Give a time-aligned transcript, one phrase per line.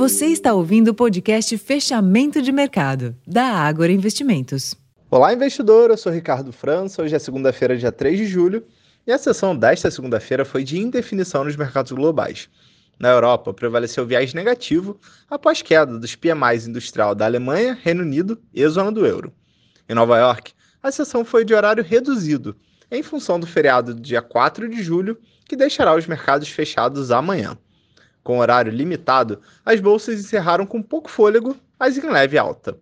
[0.00, 4.74] Você está ouvindo o podcast Fechamento de Mercado, da Ágora Investimentos.
[5.10, 5.90] Olá, investidor.
[5.90, 7.02] Eu sou Ricardo França.
[7.02, 8.64] Hoje é segunda-feira, dia 3 de julho,
[9.06, 12.48] e a sessão desta segunda-feira foi de indefinição nos mercados globais.
[12.98, 14.98] Na Europa, prevaleceu viés negativo
[15.28, 19.30] após queda dos PMIs industrial da Alemanha, Reino Unido e zona do euro.
[19.86, 22.56] Em Nova York, a sessão foi de horário reduzido,
[22.90, 27.54] em função do feriado do dia 4 de julho, que deixará os mercados fechados amanhã.
[28.30, 32.78] Com horário limitado, as bolsas encerraram com pouco fôlego, mas em leve alta.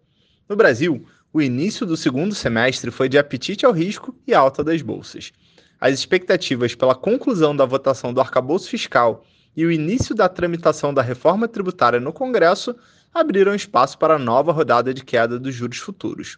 [0.47, 4.83] No Brasil, o início do segundo semestre foi de apetite ao risco e alta das
[4.83, 5.33] bolsas.
[5.81, 9.25] As expectativas pela conclusão da votação do arcabouço fiscal
[9.57, 12.77] e o início da tramitação da reforma tributária no Congresso
[13.15, 16.37] abriram espaço para nova rodada de queda dos juros futuros.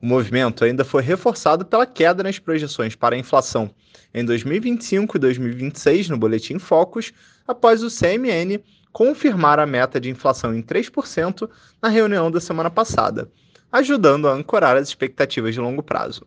[0.00, 3.68] O movimento ainda foi reforçado pela queda nas projeções para a inflação
[4.14, 7.12] em 2025 e 2026 no Boletim Focus,
[7.46, 8.58] após o CMN
[8.92, 11.50] confirmar a meta de inflação em 3%
[11.82, 13.28] na reunião da semana passada,
[13.72, 16.24] ajudando a ancorar as expectativas de longo prazo.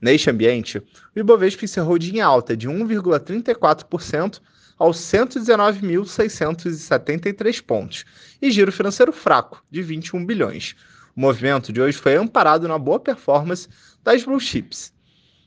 [0.00, 4.40] Neste ambiente, o Ibovespa encerrou de em alta de 1,34%
[4.78, 8.04] aos 119.673 pontos
[8.40, 10.76] e giro financeiro fraco de 21 bilhões.
[11.18, 13.68] O movimento de hoje foi amparado na boa performance
[14.04, 14.92] das blue chips.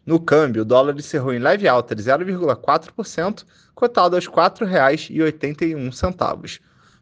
[0.06, 6.60] No câmbio, o dólar encerrou em leve alta de 0,4%, cotado aos R$ 4,81.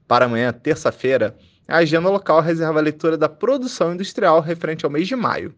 [0.07, 1.35] Para amanhã, terça-feira,
[1.67, 5.51] a agenda local reserva a leitura da produção industrial referente ao mês de maio.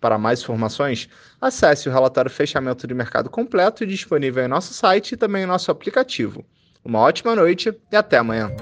[0.00, 1.08] Para mais informações,
[1.40, 5.72] acesse o relatório Fechamento de Mercado completo disponível em nosso site e também em nosso
[5.72, 6.44] aplicativo.
[6.84, 8.52] Uma ótima noite e até amanhã.